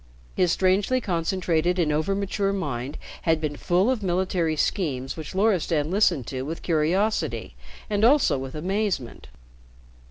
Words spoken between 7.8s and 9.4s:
and also with amazement.